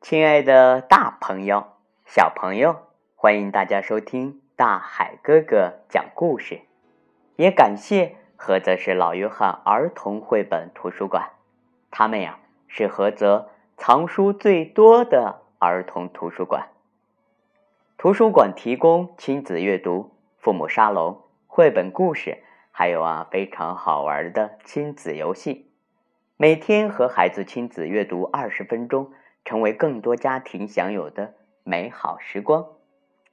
[0.00, 1.66] 亲爱的大朋友、
[2.06, 6.60] 小朋友，欢迎大家收听大海哥哥讲故事。
[7.34, 11.30] 也感谢菏泽市老约翰儿童绘本图书馆，
[11.90, 16.68] 他们呀是菏泽藏书最多的儿童图书馆。
[17.98, 22.38] 图书馆提供亲子阅读、父母沙龙、绘本故事，
[22.70, 25.68] 还有啊非常好玩的亲子游戏。
[26.36, 29.10] 每天和孩子亲子阅读二十分钟。
[29.48, 31.32] 成为更多家庭享有的
[31.64, 32.66] 美好时光，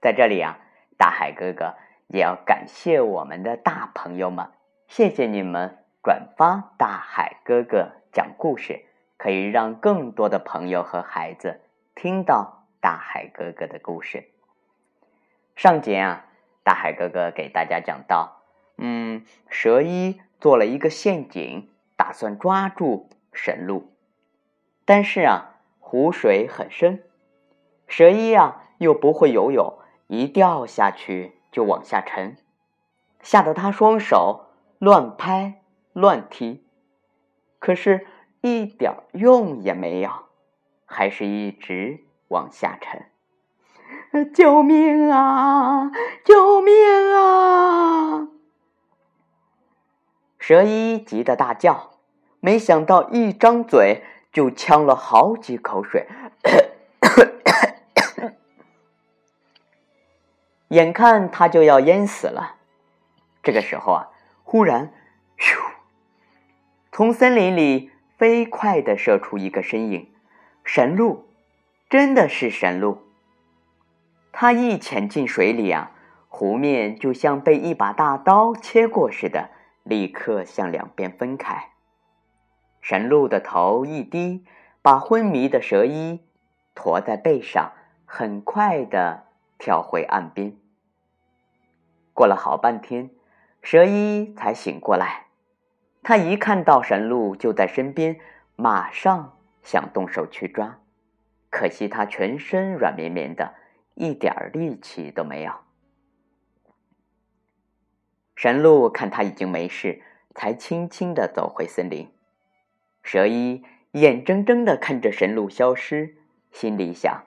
[0.00, 0.58] 在这里啊，
[0.98, 1.76] 大海哥哥
[2.08, 4.50] 也要感谢我们的大朋友们，
[4.88, 11.60] 谢谢你们转发大海哥哥讲故事，可以让更多的朋友和孩子
[11.94, 14.24] 听到大海哥哥的故事。
[15.54, 16.26] 上节啊，
[16.64, 18.42] 大海哥哥给大家讲到，
[18.78, 23.92] 嗯，蛇一做了一个陷阱，打算抓住神鹿，
[24.84, 25.46] 但是啊。
[25.90, 27.02] 湖水很深，
[27.88, 29.74] 蛇一呀又不会游泳，
[30.06, 32.36] 一掉下去就往下沉，
[33.20, 34.46] 吓得他双手
[34.78, 36.62] 乱拍乱踢，
[37.58, 38.06] 可是
[38.40, 40.12] 一点用也没有，
[40.86, 43.06] 还是一直往下沉。
[44.32, 45.90] 救命啊！
[46.24, 46.72] 救命
[47.16, 48.28] 啊！
[50.38, 51.90] 蛇一急得大叫，
[52.38, 54.04] 没想到一张嘴。
[54.32, 56.06] 就呛了好几口水，
[60.68, 62.56] 眼看他就要淹死了。
[63.42, 64.08] 这个时候啊，
[64.44, 64.92] 忽然，
[65.36, 65.58] 咻！
[66.92, 70.12] 从森林里飞快的射出一个身影，
[70.62, 71.26] 神鹿，
[71.88, 73.02] 真的是神鹿。
[74.30, 75.90] 他一潜进水里啊，
[76.28, 79.50] 湖面就像被一把大刀切过似的，
[79.82, 81.69] 立刻向两边分开。
[82.80, 84.44] 神鹿的头一低，
[84.82, 86.20] 把昏迷的蛇衣
[86.74, 87.72] 驮在背上，
[88.06, 89.24] 很快的
[89.58, 90.56] 跳回岸边。
[92.14, 93.10] 过了好半天，
[93.62, 95.26] 蛇一才醒过来。
[96.02, 98.18] 他一看到神鹿就在身边，
[98.56, 100.80] 马上想动手去抓，
[101.50, 103.54] 可惜他全身软绵绵的，
[103.94, 105.52] 一点力气都没有。
[108.34, 110.02] 神鹿看他已经没事，
[110.34, 112.10] 才轻轻的走回森林。
[113.02, 113.62] 蛇一
[113.92, 116.16] 眼睁睁的看着神鹿消失，
[116.52, 117.24] 心里想：“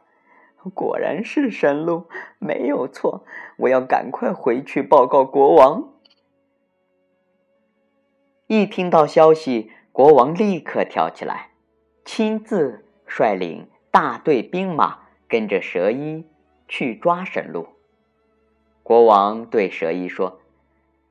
[0.73, 2.07] 果然是神鹿，
[2.39, 3.25] 没有错。
[3.57, 5.89] 我要赶快回去报告国王。”
[8.47, 11.49] 一听到消息，国王立刻跳起来，
[12.05, 16.25] 亲自率领大队兵马跟着蛇一
[16.67, 17.67] 去抓神鹿。
[18.83, 20.39] 国王对蛇一说：“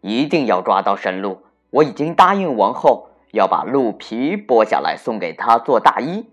[0.01, 6.31] 一定要抓到神鹿，我已经答应王后。”要把鹿皮剥下来送给他做大衣。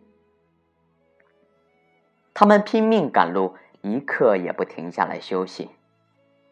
[2.34, 5.72] 他们拼命赶路，一刻也不停下来休息。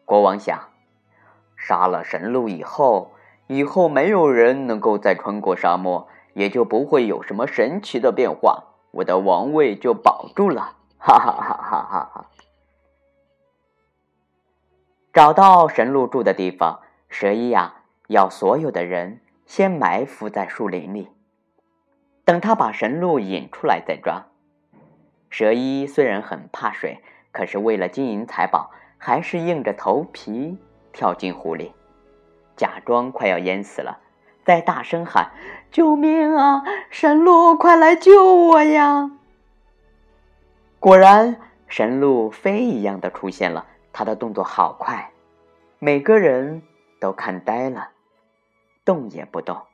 [0.04, 0.70] 国王想，
[1.56, 3.12] 杀了神鹿以后，
[3.46, 10.76] 以后没有人能够再穿过沙漠，也就不会有什么神奇的变化，我的王位就保住了。
[10.98, 12.30] 哈哈哈哈哈哈！
[15.12, 19.20] 找到神鹿住的地方，蛇一呀，要所有的人。
[19.48, 21.08] 先埋伏在树林里，
[22.26, 24.26] 等他把神鹿引出来再抓。
[25.30, 30.58] 蛇一虽然很怕水，可是为了金银财宝，还是硬着头皮
[30.92, 31.72] 跳进湖里，
[32.56, 33.98] 假装快要淹死了，
[34.44, 35.32] 再大声喊
[35.72, 36.62] ：“救命啊！
[36.90, 39.10] 神鹿，快来救我呀！”
[40.78, 45.10] 果然，神鹿飞一样的出现了，他的动作好快，
[45.78, 46.62] 每个人
[47.00, 47.92] 都看呆了。
[48.88, 49.66] 动也不动，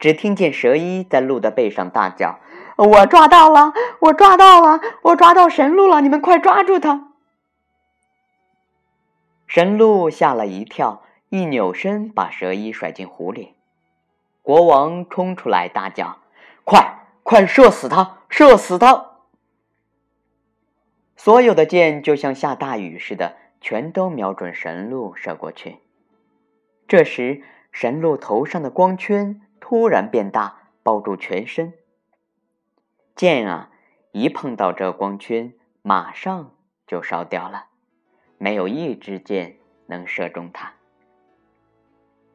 [0.00, 2.40] 只听见蛇一在鹿的背上大叫
[2.76, 3.72] ：“我抓到了！
[4.00, 4.80] 我抓到了！
[5.02, 6.00] 我抓到神鹿了！
[6.00, 7.12] 你们快抓住它！”
[9.46, 13.54] 神鹿吓了一跳，一扭身把蛇一甩进湖里。
[14.42, 16.18] 国王冲出来大叫
[16.66, 18.18] ：“快快射死他！
[18.28, 19.12] 射死他！”
[21.16, 25.76] 所有的箭就像下大雨似的，全都瞄准神鹿射过去。
[26.88, 27.42] 这时，
[27.76, 31.74] 神鹿头上的光圈突然变大，包住全身。
[33.14, 33.70] 箭啊，
[34.12, 35.52] 一碰到这光圈，
[35.82, 36.54] 马上
[36.86, 37.66] 就烧掉了，
[38.38, 39.58] 没有一支箭
[39.88, 40.72] 能射中它。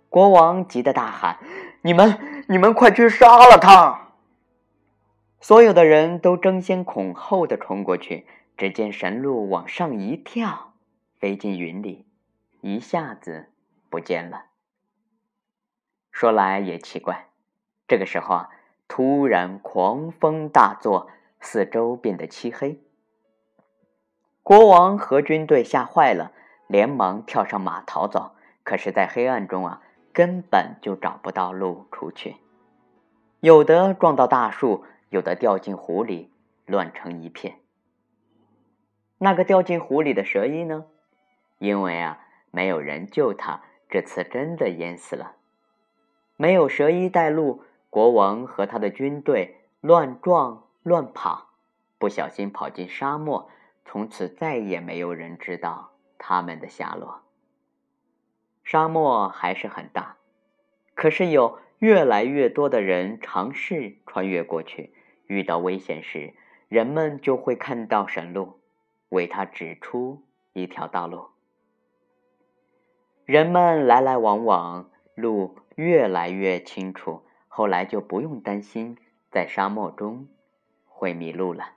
[0.10, 1.40] 国王急得大喊
[1.82, 4.12] ：“你们，你们快去杀了他！”
[5.42, 8.28] 所有的人都争先恐后的冲过去。
[8.56, 10.74] 只见神鹿往上一跳，
[11.18, 12.06] 飞进云里，
[12.60, 13.50] 一下子
[13.90, 14.51] 不见了。
[16.12, 17.28] 说来也奇怪，
[17.88, 18.50] 这个时候啊，
[18.88, 21.10] 突然狂风大作，
[21.40, 22.80] 四周变得漆黑。
[24.44, 26.32] 国王和军队吓坏了，
[26.68, 28.36] 连忙跳上马逃走。
[28.64, 29.82] 可是，在黑暗中啊，
[30.14, 32.38] 根本就找不到路出去。
[33.40, 36.32] 有的撞到大树，有的掉进湖里，
[36.66, 37.56] 乱成一片。
[39.18, 40.86] 那个掉进湖里的蛇医呢？
[41.58, 42.20] 因为啊，
[42.52, 45.36] 没有人救他，这次真的淹死了。
[46.42, 47.62] 没有蛇衣带路，
[47.92, 51.52] 国王和他的军队乱撞乱跑，
[52.00, 53.52] 不小心跑进沙漠。
[53.86, 57.22] 从此再也没有人知道他们的下落。
[58.64, 60.18] 沙漠还是很大，
[60.96, 64.96] 可是有越来越多的人尝试穿越过去。
[65.28, 66.34] 遇到危险时，
[66.68, 68.60] 人们就会看到神鹿，
[69.10, 70.24] 为他指出
[70.54, 71.28] 一条道路。
[73.26, 78.98] 人们来来往往，路越来越清楚，后来就不用担心
[79.30, 80.28] 在沙漠中
[80.86, 81.74] 会迷路了。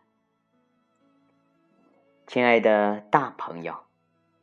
[2.27, 3.85] 亲爱的大朋友，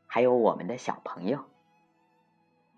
[0.07, 1.45] 还有我们的小朋友，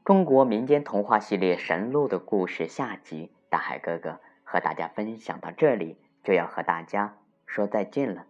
[0.04, 8.26] 中国民间童话系列《神鹿的故事》下集，大海哥哥和大家分享到这里，就要和大家说再见了。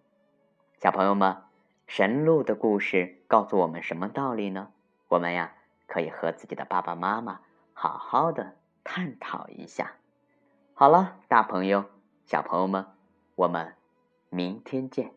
[0.80, 1.38] 小朋友们，
[1.88, 4.72] 神鹿的故事告诉我们什么道理呢？
[5.08, 5.54] 我们呀，
[5.88, 7.40] 可以和自己的爸爸妈妈
[7.74, 9.94] 好好的探讨一下。
[10.74, 11.86] 好了，大朋友、
[12.26, 12.86] 小朋友们，
[13.36, 13.76] 我们
[14.30, 15.14] 明天见。